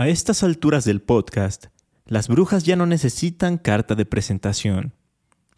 [0.00, 1.66] A estas alturas del podcast,
[2.06, 4.94] las brujas ya no necesitan carta de presentación,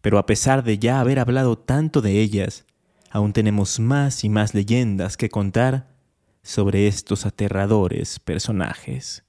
[0.00, 2.64] pero a pesar de ya haber hablado tanto de ellas,
[3.12, 5.94] aún tenemos más y más leyendas que contar
[6.42, 9.22] sobre estos aterradores personajes.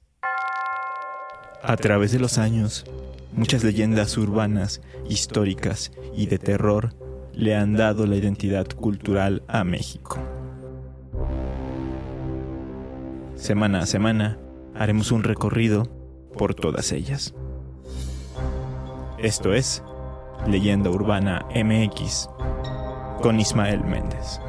[1.62, 2.84] A través de los años,
[3.34, 6.96] muchas leyendas urbanas, históricas y de terror
[7.34, 10.18] le han dado la identidad cultural a México.
[13.36, 14.40] Semana a semana
[14.76, 15.88] haremos un recorrido
[16.38, 17.34] por todas ellas.
[19.18, 19.84] Esto es
[20.48, 22.30] Leyenda Urbana MX
[23.22, 24.40] con Ismael Méndez.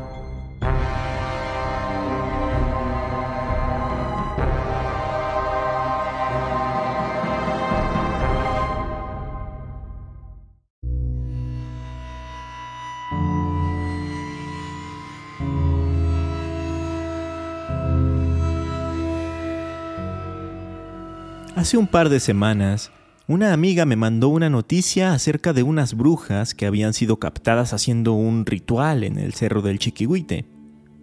[21.64, 22.92] Hace un par de semanas,
[23.27, 28.12] una amiga me mandó una noticia acerca de unas brujas que habían sido captadas haciendo
[28.12, 30.45] un ritual en el cerro del Chiquihuite.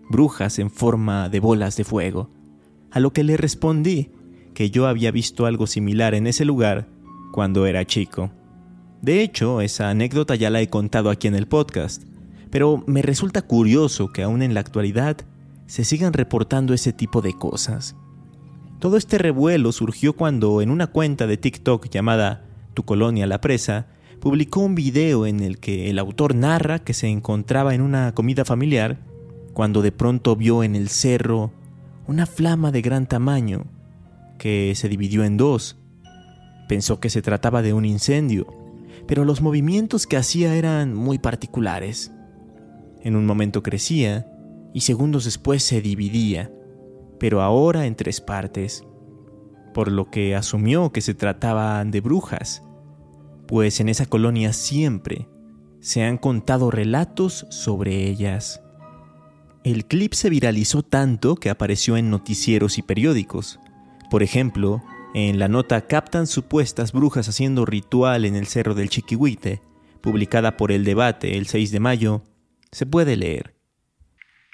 [0.07, 2.29] Brujas en forma de bolas de fuego.
[2.91, 4.11] A lo que le respondí
[4.53, 6.87] que yo había visto algo similar en ese lugar
[7.31, 8.31] cuando era chico.
[9.01, 12.03] De hecho, esa anécdota ya la he contado aquí en el podcast,
[12.51, 15.17] pero me resulta curioso que aún en la actualidad
[15.65, 17.95] se sigan reportando ese tipo de cosas.
[18.81, 23.85] Todo este revuelo surgió cuando en una cuenta de TikTok llamada Tu Colonia la Presa,
[24.19, 28.43] publicó un video en el que el autor narra que se encontraba en una comida
[28.43, 28.97] familiar
[29.53, 31.51] cuando de pronto vio en el cerro
[32.07, 33.65] una flama de gran tamaño
[34.39, 35.77] que se dividió en dos.
[36.67, 38.47] Pensó que se trataba de un incendio,
[39.05, 42.11] pero los movimientos que hacía eran muy particulares.
[43.03, 44.25] En un momento crecía
[44.73, 46.51] y segundos después se dividía
[47.21, 48.83] pero ahora en tres partes,
[49.75, 52.63] por lo que asumió que se trataban de brujas,
[53.47, 55.27] pues en esa colonia siempre
[55.81, 58.63] se han contado relatos sobre ellas.
[59.63, 63.59] El clip se viralizó tanto que apareció en noticieros y periódicos.
[64.09, 64.81] Por ejemplo,
[65.13, 69.61] en la nota Captan supuestas brujas haciendo ritual en el Cerro del Chiquihuite,
[70.01, 72.23] publicada por El Debate el 6 de mayo,
[72.71, 73.53] se puede leer.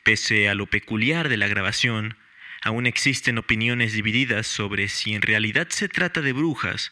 [0.04, 2.18] Pese a lo peculiar de la grabación,
[2.68, 6.92] Aún existen opiniones divididas sobre si en realidad se trata de brujas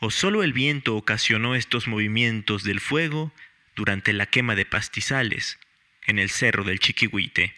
[0.00, 3.32] o solo el viento ocasionó estos movimientos del fuego
[3.74, 5.58] durante la quema de pastizales
[6.06, 7.52] en el cerro del Chiquihuite.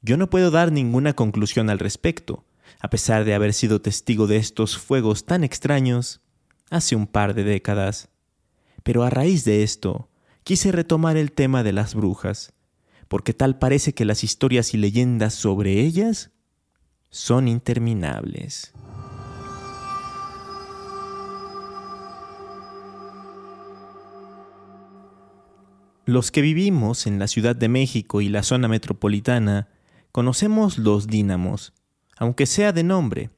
[0.00, 2.46] Yo no puedo dar ninguna conclusión al respecto,
[2.80, 6.22] a pesar de haber sido testigo de estos fuegos tan extraños
[6.70, 8.08] hace un par de décadas.
[8.82, 10.08] Pero a raíz de esto,
[10.44, 12.54] quise retomar el tema de las brujas,
[13.12, 16.30] porque tal parece que las historias y leyendas sobre ellas
[17.10, 18.72] son interminables.
[26.06, 29.68] Los que vivimos en la Ciudad de México y la zona metropolitana
[30.10, 31.74] conocemos los dínamos,
[32.16, 33.28] aunque sea de nombre.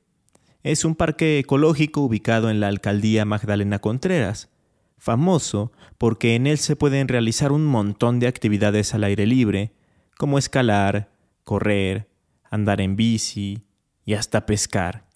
[0.62, 4.50] Es un parque ecológico ubicado en la alcaldía Magdalena Contreras,
[4.98, 9.72] famoso porque en él se pueden realizar un montón de actividades al aire libre,
[10.16, 11.12] como escalar,
[11.44, 12.08] correr,
[12.50, 13.64] andar en bici
[14.04, 15.06] y hasta pescar.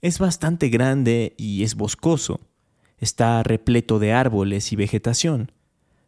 [0.00, 2.40] Es bastante grande y es boscoso.
[2.98, 5.52] Está repleto de árboles y vegetación,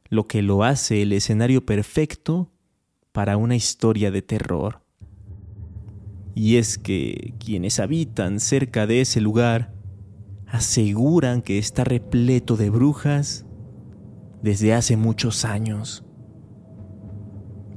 [0.09, 2.53] lo que lo hace el escenario perfecto
[3.13, 4.81] para una historia de terror.
[6.35, 9.74] Y es que quienes habitan cerca de ese lugar
[10.55, 13.45] aseguran que está repleto de brujas
[14.41, 16.05] desde hace muchos años.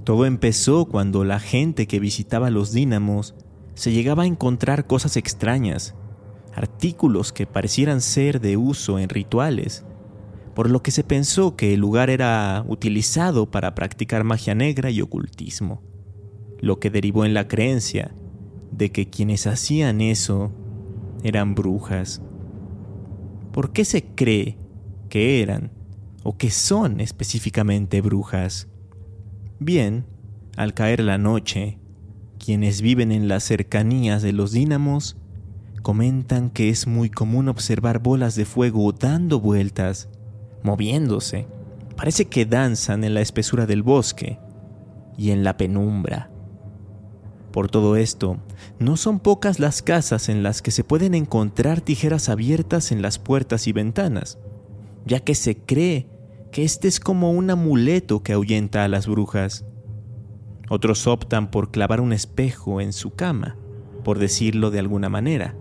[0.04, 3.34] Todo empezó cuando la gente que visitaba los dínamos
[3.74, 5.96] se llegaba a encontrar cosas extrañas,
[6.54, 9.84] artículos que parecieran ser de uso en rituales,
[10.54, 15.02] por lo que se pensó que el lugar era utilizado para practicar magia negra y
[15.02, 15.82] ocultismo,
[16.60, 18.14] lo que derivó en la creencia
[18.72, 20.52] de que quienes hacían eso
[21.24, 22.22] eran brujas.
[23.58, 24.56] ¿Por qué se cree
[25.10, 25.72] que eran
[26.22, 28.68] o que son específicamente brujas?
[29.58, 30.06] Bien,
[30.56, 31.80] al caer la noche,
[32.38, 35.18] quienes viven en las cercanías de los dínamos
[35.82, 40.08] comentan que es muy común observar bolas de fuego dando vueltas,
[40.62, 41.48] moviéndose.
[41.96, 44.38] Parece que danzan en la espesura del bosque
[45.18, 46.30] y en la penumbra.
[47.58, 48.38] Por todo esto,
[48.78, 53.18] no son pocas las casas en las que se pueden encontrar tijeras abiertas en las
[53.18, 54.38] puertas y ventanas,
[55.08, 56.08] ya que se cree
[56.52, 59.66] que este es como un amuleto que ahuyenta a las brujas.
[60.70, 63.58] Otros optan por clavar un espejo en su cama
[64.04, 65.56] por decirlo de alguna manera.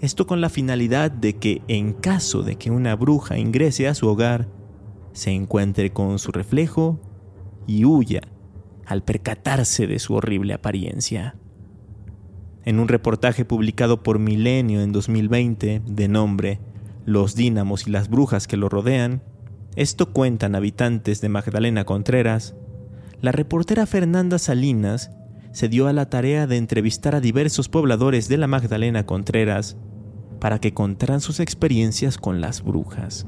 [0.00, 4.08] Esto con la finalidad de que en caso de que una bruja ingrese a su
[4.08, 4.48] hogar,
[5.12, 6.98] se encuentre con su reflejo
[7.68, 8.31] y huya
[8.86, 11.36] al percatarse de su horrible apariencia.
[12.64, 16.60] En un reportaje publicado por Milenio en 2020 de nombre
[17.04, 19.22] Los dínamos y las brujas que lo rodean,
[19.74, 22.54] esto cuentan habitantes de Magdalena Contreras,
[23.20, 25.10] la reportera Fernanda Salinas
[25.52, 29.76] se dio a la tarea de entrevistar a diversos pobladores de la Magdalena Contreras
[30.40, 33.26] para que contaran sus experiencias con las brujas.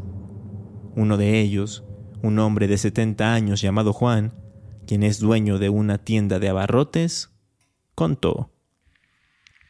[0.96, 1.84] Uno de ellos,
[2.22, 4.32] un hombre de 70 años llamado Juan,
[4.86, 7.30] quien es dueño de una tienda de abarrotes,
[7.94, 8.50] contó.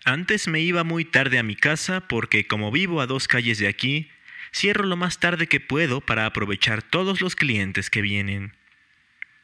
[0.05, 3.69] Antes me iba muy tarde a mi casa porque como vivo a dos calles de
[3.69, 4.11] aquí,
[4.53, 8.53] cierro lo más tarde que puedo para aprovechar todos los clientes que vienen.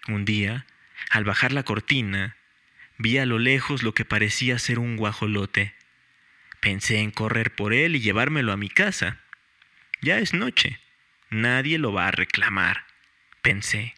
[0.06, 0.66] Un día,
[1.10, 2.36] al bajar la cortina,
[2.98, 5.74] vi a lo lejos lo que parecía ser un guajolote.
[6.60, 9.20] Pensé en correr por él y llevármelo a mi casa.
[10.02, 10.78] Ya es noche.
[11.30, 12.84] Nadie lo va a reclamar,
[13.40, 13.94] pensé.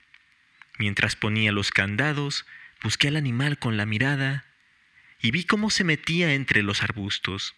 [0.78, 2.46] Mientras ponía los candados,
[2.82, 4.44] busqué al animal con la mirada
[5.20, 7.54] y vi cómo se metía entre los arbustos.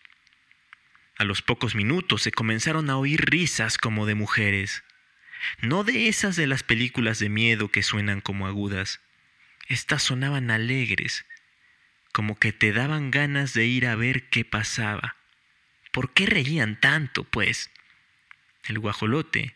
[1.16, 4.82] A los pocos minutos se comenzaron a oír risas como de mujeres,
[5.60, 9.00] no de esas de las películas de miedo que suenan como agudas.
[9.68, 11.24] Estas sonaban alegres,
[12.12, 15.16] como que te daban ganas de ir a ver qué pasaba.
[15.92, 17.70] ¿Por qué reían tanto, pues?
[18.64, 19.54] El guajolote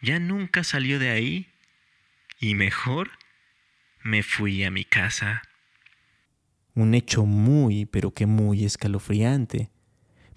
[0.00, 1.51] ya nunca salió de ahí
[2.42, 3.08] y mejor
[4.02, 5.42] me fui a mi casa.
[6.74, 9.70] Un hecho muy, pero que muy escalofriante,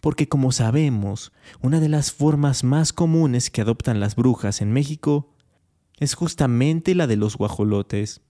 [0.01, 5.33] porque como sabemos, una de las formas más comunes que adoptan las brujas en México
[5.97, 8.21] es justamente la de los guajolotes.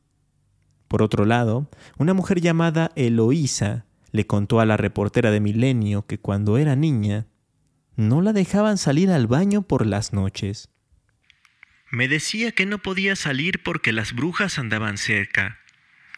[0.87, 6.17] Por otro lado, una mujer llamada Eloísa le contó a la reportera de Milenio que
[6.17, 7.27] cuando era niña
[7.97, 10.69] no la dejaban salir al baño por las noches.
[11.89, 15.59] Me decía que no podía salir porque las brujas andaban cerca.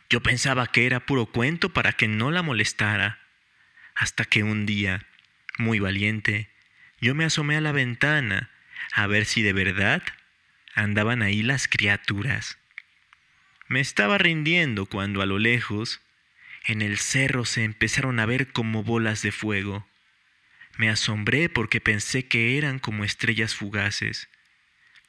[0.10, 3.20] Yo pensaba que era puro cuento para que no la molestara.
[3.96, 5.06] Hasta que un día,
[5.58, 6.50] muy valiente,
[7.02, 8.50] yo me asomé a la ventana
[8.94, 10.04] a ver si de verdad
[10.74, 12.58] andaban ahí las criaturas.
[13.68, 16.02] Me estaba rindiendo cuando a lo lejos,
[16.66, 19.88] en el cerro se empezaron a ver como bolas de fuego.
[20.78, 24.30] Me asombré porque pensé que eran como estrellas fugaces.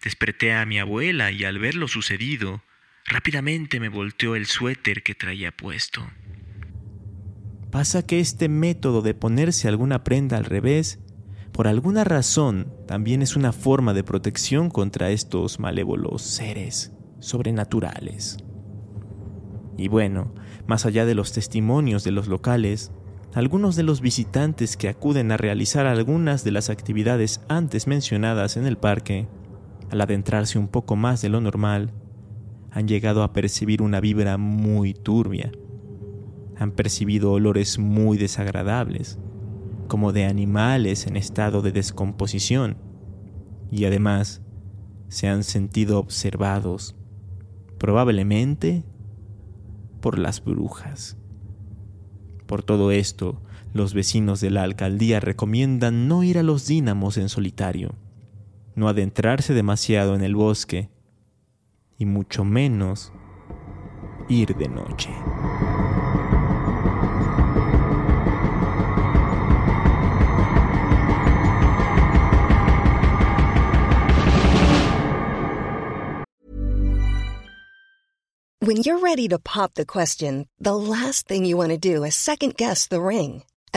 [0.02, 2.62] Desperté a mi abuela y al ver lo sucedido,
[3.04, 6.08] rápidamente me volteó el suéter que traía puesto.
[7.70, 11.00] Pasa que este método de ponerse alguna prenda al revés,
[11.52, 18.38] por alguna razón, también es una forma de protección contra estos malévolos seres sobrenaturales.
[19.76, 20.32] Y bueno,
[20.66, 22.92] más allá de los testimonios de los locales,
[23.34, 28.66] algunos de los visitantes que acuden a realizar algunas de las actividades antes mencionadas en
[28.66, 29.26] el parque
[29.90, 31.92] al adentrarse un poco más de lo normal,
[32.70, 35.50] han llegado a percibir una vibra muy turbia.
[36.56, 39.18] Han percibido olores muy desagradables,
[39.86, 42.76] como de animales en estado de descomposición,
[43.70, 44.42] y además
[45.08, 46.94] se han sentido observados,
[47.78, 48.84] probablemente
[50.00, 51.16] por las brujas.
[52.46, 53.40] Por todo esto,
[53.72, 57.94] los vecinos de la alcaldía recomiendan no ir a los dínamos en solitario
[58.78, 60.88] no adentrarse demasiado en el bosque
[61.98, 63.12] y mucho menos
[64.28, 65.10] ir de noche.
[78.60, 82.14] When you're ready to pop the question, the last thing you want to do is
[82.14, 83.42] second guess the ring.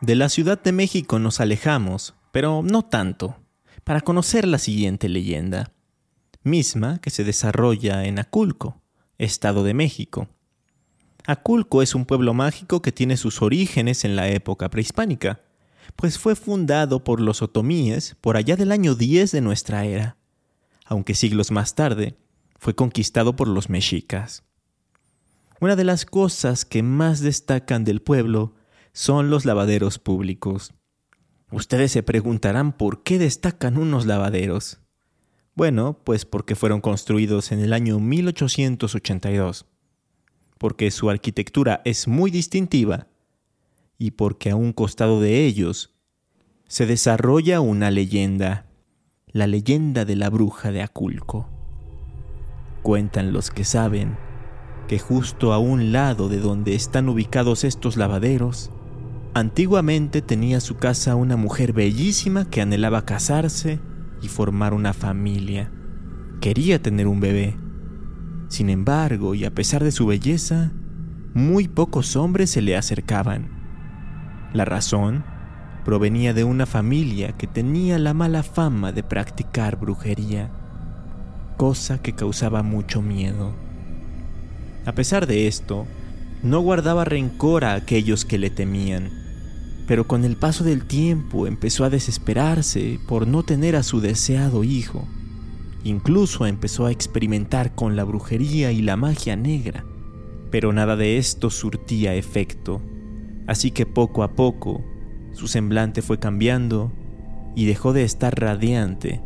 [0.00, 3.36] De la Ciudad de México nos alejamos, pero no tanto,
[3.82, 5.72] para conocer la siguiente leyenda,
[6.44, 8.80] misma que se desarrolla en Aculco,
[9.18, 10.28] Estado de México.
[11.26, 15.40] Aculco es un pueblo mágico que tiene sus orígenes en la época prehispánica,
[15.96, 20.16] pues fue fundado por los otomíes por allá del año 10 de nuestra era,
[20.84, 22.16] aunque siglos más tarde
[22.56, 24.44] fue conquistado por los mexicas.
[25.60, 28.54] Una de las cosas que más destacan del pueblo
[28.92, 30.74] son los lavaderos públicos.
[31.50, 34.80] Ustedes se preguntarán por qué destacan unos lavaderos.
[35.54, 39.66] Bueno, pues porque fueron construidos en el año 1882,
[40.58, 43.08] porque su arquitectura es muy distintiva
[43.98, 45.94] y porque a un costado de ellos
[46.68, 48.66] se desarrolla una leyenda,
[49.26, 51.48] la leyenda de la bruja de Aculco.
[52.82, 54.16] Cuentan los que saben
[54.86, 58.70] que justo a un lado de donde están ubicados estos lavaderos,
[59.34, 63.80] antiguamente tenía su casa una mujer bellísima que anhelaba casarse
[64.22, 65.70] y formar una familia.
[66.40, 67.56] Quería tener un bebé.
[68.48, 70.72] Sin embargo, y a pesar de su belleza,
[71.34, 73.48] muy pocos hombres se le acercaban.
[74.52, 75.24] La razón
[75.84, 80.50] provenía de una familia que tenía la mala fama de practicar brujería,
[81.56, 83.54] cosa que causaba mucho miedo.
[84.86, 85.86] A pesar de esto,
[86.42, 89.10] no guardaba rencor a aquellos que le temían,
[89.88, 94.62] pero con el paso del tiempo empezó a desesperarse por no tener a su deseado
[94.62, 95.08] hijo.
[95.82, 99.86] Incluso empezó a experimentar con la brujería y la magia negra,
[100.50, 102.82] pero nada de esto surtía efecto,
[103.46, 104.84] así que poco a poco
[105.32, 106.92] su semblante fue cambiando
[107.56, 109.22] y dejó de estar radiante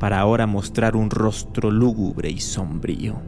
[0.00, 3.22] para ahora mostrar un rostro lúgubre y sombrío.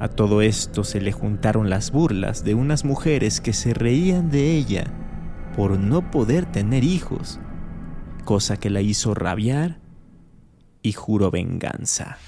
[0.00, 4.54] A todo esto se le juntaron las burlas de unas mujeres que se reían de
[4.54, 5.05] ella
[5.56, 7.40] por no poder tener hijos,
[8.24, 9.80] cosa que la hizo rabiar
[10.82, 12.18] y juró venganza.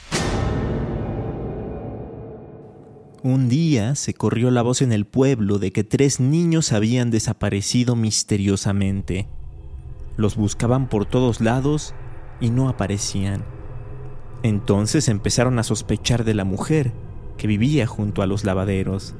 [3.22, 7.96] Un día se corrió la voz en el pueblo de que tres niños habían desaparecido
[7.96, 9.28] misteriosamente.
[10.16, 11.94] Los buscaban por todos lados
[12.40, 13.44] y no aparecían.
[14.42, 16.92] Entonces empezaron a sospechar de la mujer,
[17.36, 19.14] que vivía junto a los lavaderos.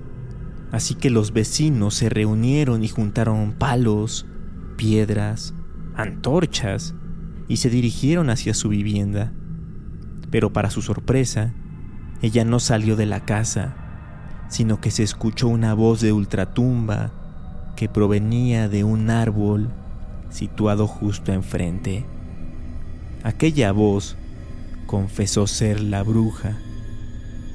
[0.70, 4.26] Así que los vecinos se reunieron y juntaron palos,
[4.76, 5.54] piedras,
[5.94, 6.94] antorchas
[7.48, 9.32] y se dirigieron hacia su vivienda.
[10.30, 11.54] Pero para su sorpresa,
[12.20, 13.76] ella no salió de la casa,
[14.48, 17.12] sino que se escuchó una voz de ultratumba
[17.76, 19.70] que provenía de un árbol
[20.30, 22.06] situado justo enfrente.
[23.22, 24.16] Aquella voz
[24.87, 26.58] confesó ser la bruja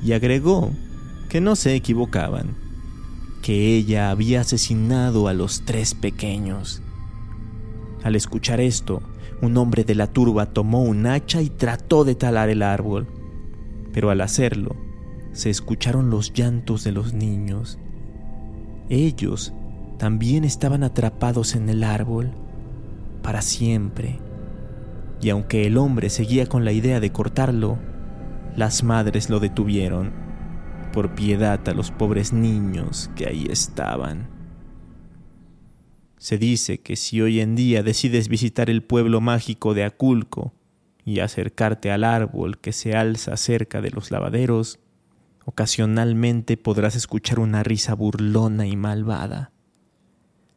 [0.03, 0.72] y agregó
[1.29, 2.55] que no se equivocaban,
[3.44, 6.82] que ella había asesinado a los tres pequeños.
[8.02, 9.04] Al escuchar esto,
[9.42, 13.06] un hombre de la turba tomó un hacha y trató de talar el árbol,
[13.92, 14.78] pero al hacerlo,
[15.34, 17.80] se escucharon los llantos de los niños.
[18.88, 19.54] Ellos
[19.98, 22.32] también estaban atrapados en el árbol
[23.22, 24.20] para siempre.
[25.22, 27.78] Y aunque el hombre seguía con la idea de cortarlo,
[28.56, 30.23] las madres lo detuvieron
[30.94, 34.30] por piedad a los pobres niños que ahí estaban.
[36.18, 40.54] Se dice que si hoy en día decides visitar el pueblo mágico de Aculco
[41.04, 44.80] y acercarte al árbol que se alza cerca de los lavaderos,
[45.44, 49.52] ocasionalmente podrás escuchar una risa burlona y malvada,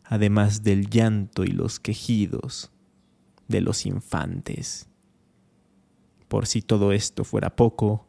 [0.05, 2.71] además del llanto y los quejidos
[3.49, 4.89] de los infantes.
[6.29, 8.07] Por si todo esto fuera poco,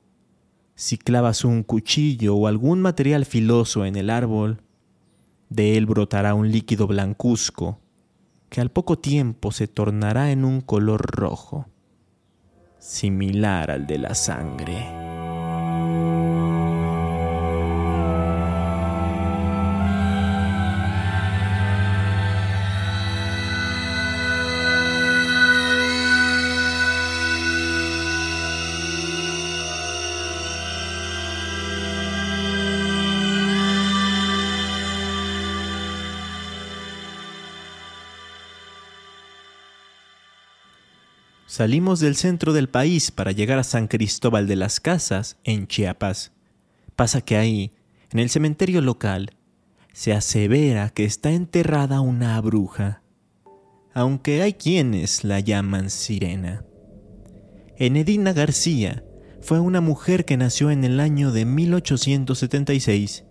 [0.78, 4.62] si clavas un cuchillo o algún material filoso en el árbol,
[5.50, 7.80] de él brotará un líquido blancuzco
[8.50, 11.66] que al poco tiempo se tornará en un color rojo,
[12.78, 15.07] similar al de la sangre.
[41.58, 46.32] Salimos del centro del país para llegar a San Cristóbal de las Casas, en Chiapas.
[46.96, 47.74] Pasa que ahí,
[48.12, 49.32] en el cementerio local,
[49.92, 53.02] se asevera que está enterrada una bruja,
[53.96, 56.64] aunque hay quienes la llaman sirena.
[57.76, 59.04] Enedina García
[59.42, 63.26] fue una mujer que nació en el año de 1876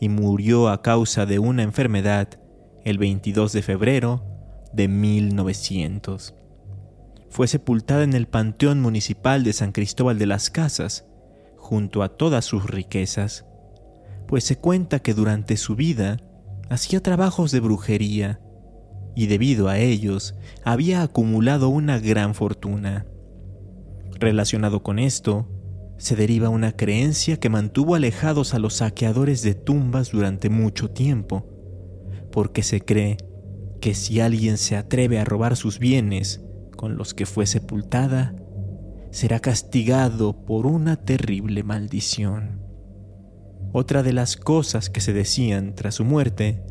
[0.00, 2.40] y murió a causa de una enfermedad
[2.84, 4.24] el 22 de febrero
[4.72, 6.34] de 1900.
[7.30, 11.06] Fue sepultada en el Panteón Municipal de San Cristóbal de las Casas,
[11.56, 13.44] junto a todas sus riquezas,
[14.26, 16.18] pues se cuenta que durante su vida
[16.68, 18.40] hacía trabajos de brujería
[19.14, 23.06] y debido a ellos había acumulado una gran fortuna.
[24.18, 25.48] Relacionado con esto,
[25.96, 31.46] se deriva una creencia que mantuvo alejados a los saqueadores de tumbas durante mucho tiempo,
[32.30, 33.16] porque se cree
[33.80, 36.42] que si alguien se atreve a robar sus bienes
[36.78, 38.36] con los que fue sepultada,
[39.10, 42.62] será castigado por una terrible maldición.
[43.72, 46.62] Otra de las cosas que se decían tras su muerte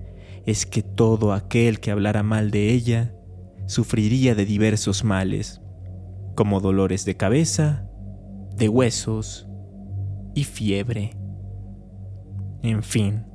[0.45, 3.13] es que todo aquel que hablara mal de ella
[3.65, 5.59] sufriría de diversos males,
[6.35, 7.85] como dolores de cabeza,
[8.55, 9.45] de huesos
[10.33, 11.17] y fiebre.
[12.63, 13.25] En fin,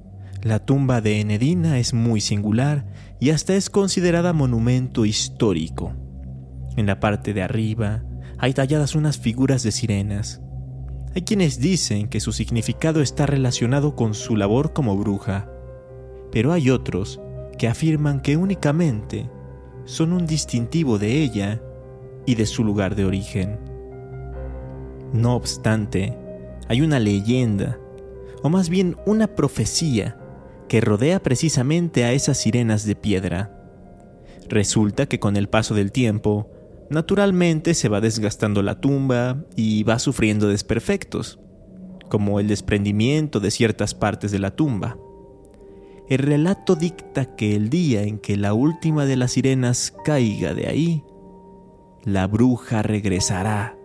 [0.42, 2.86] la tumba de Enedina es muy singular
[3.20, 5.92] y hasta es considerada monumento histórico.
[6.76, 8.02] En la parte de arriba
[8.38, 10.40] hay talladas unas figuras de sirenas.
[11.14, 15.50] Hay quienes dicen que su significado está relacionado con su labor como bruja,
[16.30, 17.20] pero hay otros
[17.58, 19.30] que afirman que únicamente
[19.84, 21.60] son un distintivo de ella
[22.24, 23.58] y de su lugar de origen.
[25.12, 26.16] No obstante,
[26.68, 27.78] hay una leyenda,
[28.42, 30.16] o más bien una profecía,
[30.68, 33.58] que rodea precisamente a esas sirenas de piedra.
[34.48, 36.50] Resulta que con el paso del tiempo,
[36.92, 41.40] naturalmente se va desgastando la tumba y va sufriendo desperfectos,
[42.08, 44.96] como el desprendimiento de ciertas partes de la tumba.
[46.08, 50.68] El relato dicta que el día en que la última de las sirenas caiga de
[50.68, 51.04] ahí,
[52.04, 53.76] la bruja regresará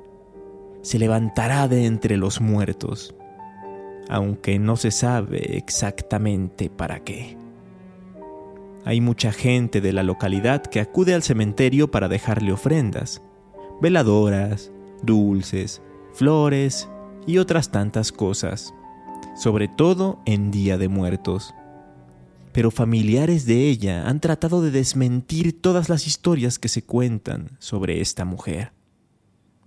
[0.87, 3.13] se levantará de entre los muertos,
[4.07, 7.36] aunque no se sabe exactamente para qué.
[8.87, 13.21] Hay mucha gente de la localidad que acude al cementerio para dejarle ofrendas,
[13.81, 14.71] veladoras,
[15.03, 15.81] dulces,
[16.13, 16.87] flores
[17.25, 18.73] y otras tantas cosas,
[19.35, 21.53] sobre todo en Día de Muertos.
[22.53, 27.99] Pero familiares de ella han tratado de desmentir todas las historias que se cuentan sobre
[27.99, 28.71] esta mujer.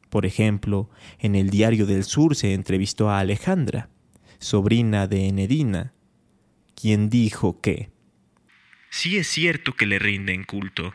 [0.09, 3.91] Por ejemplo, en el Diario del Sur se entrevistó a Alejandra,
[4.39, 5.93] sobrina de Enedina,
[6.75, 7.91] quien dijo que
[8.91, 10.95] Sí es cierto que le rinden culto,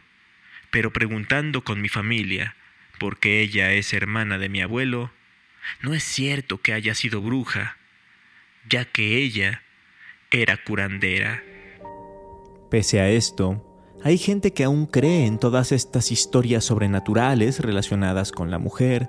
[0.70, 2.56] pero preguntando con mi familia,
[3.00, 5.12] porque ella es hermana de mi abuelo,
[5.82, 7.78] no es cierto que haya sido bruja,
[8.70, 9.64] ya que ella
[10.30, 11.42] era curandera.
[12.70, 13.64] Pese a esto,
[14.04, 19.08] hay gente que aún cree en todas estas historias sobrenaturales relacionadas con la mujer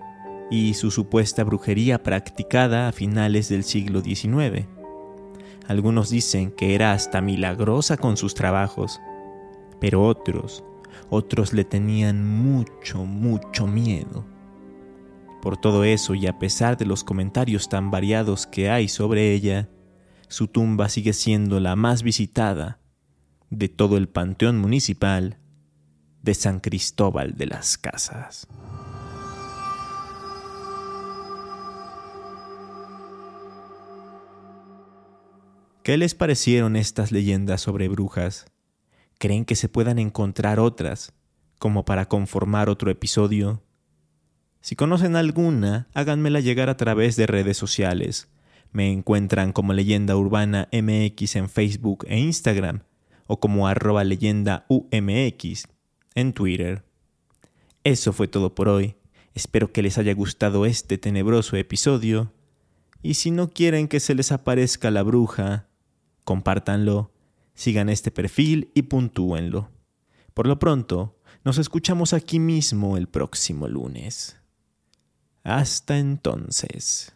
[0.49, 4.76] y su supuesta brujería practicada a finales del siglo XIX.
[5.69, 9.01] Algunos dicen que era hasta milagrosa con sus trabajos,
[9.81, 10.65] pero otros,
[11.11, 14.25] otros le tenían mucho, mucho miedo.
[15.43, 19.69] Por todo eso y a pesar de los comentarios tan variados que hay sobre ella,
[20.29, 22.81] su tumba sigue siendo la más visitada
[23.51, 25.39] de todo el Panteón Municipal
[26.23, 28.49] de San Cristóbal de las Casas.
[35.87, 38.47] ¿Qué les parecieron estas leyendas sobre brujas?
[39.19, 41.13] ¿Creen que se puedan encontrar otras,
[41.61, 43.63] como para conformar otro episodio?
[44.61, 48.27] Si conocen alguna, háganmela llegar a través de redes sociales.
[48.73, 52.81] Me encuentran como Leyenda Urbana MX en Facebook e Instagram
[53.29, 55.69] o como arroba leyenda UMX
[56.17, 56.85] en Twitter.
[57.85, 58.97] Eso fue todo por hoy.
[59.35, 62.33] Espero que les haya gustado este tenebroso episodio.
[63.05, 65.69] Y si no quieren que se les aparezca la bruja,
[66.27, 67.13] compártanlo,
[67.55, 69.71] sigan este perfil y puntúenlo.
[70.35, 74.37] Por lo pronto, nos escuchamos aquí mismo el próximo lunes.
[75.45, 77.16] Hasta entonces.